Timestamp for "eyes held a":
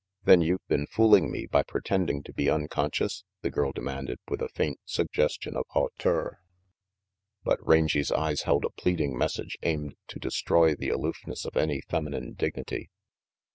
8.11-8.71